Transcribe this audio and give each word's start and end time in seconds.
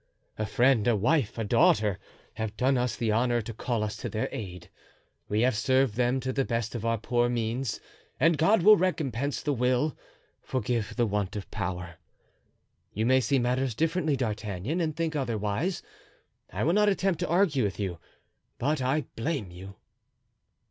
A 0.39 0.47
friend, 0.47 0.87
a 0.87 0.95
wife, 0.95 1.37
a 1.37 1.43
daughter, 1.43 1.99
have 2.33 2.57
done 2.57 2.75
us 2.75 2.95
the 2.95 3.11
honor 3.11 3.39
to 3.43 3.53
call 3.53 3.83
us 3.83 3.95
to 3.97 4.09
their 4.09 4.27
aid. 4.31 4.67
We 5.29 5.41
have 5.41 5.55
served 5.55 5.93
them 5.93 6.19
to 6.21 6.33
the 6.33 6.43
best 6.43 6.73
of 6.73 6.83
our 6.83 6.97
poor 6.97 7.29
means, 7.29 7.79
and 8.19 8.35
God 8.39 8.63
will 8.63 8.75
recompense 8.77 9.43
the 9.43 9.53
will, 9.53 9.95
forgive 10.41 10.95
the 10.95 11.05
want 11.05 11.35
of 11.35 11.51
power. 11.51 11.97
You 12.91 13.05
may 13.05 13.19
see 13.21 13.37
matters 13.37 13.75
differently, 13.75 14.15
D'Artagnan, 14.15 14.81
and 14.81 14.95
think 14.95 15.15
otherwise. 15.15 15.83
I 16.51 16.63
will 16.63 16.73
not 16.73 16.89
attempt 16.89 17.19
to 17.19 17.27
argue 17.29 17.63
with 17.63 17.79
you, 17.79 17.99
but 18.57 18.81
I 18.81 19.01
blame 19.15 19.51
you." 19.51 19.75